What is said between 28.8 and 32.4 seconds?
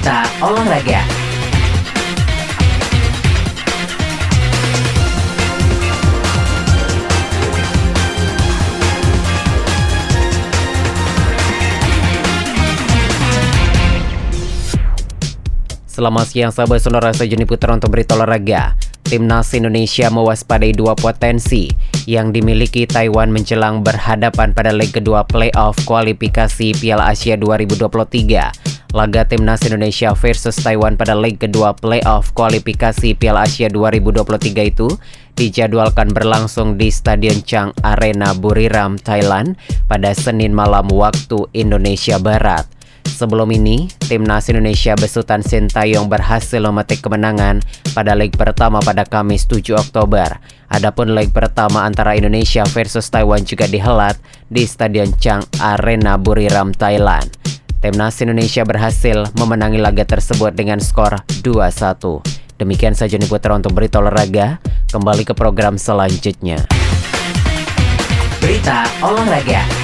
Laga Timnas Indonesia versus Taiwan pada leg kedua playoff